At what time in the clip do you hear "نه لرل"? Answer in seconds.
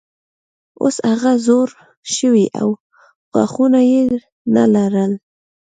4.55-5.11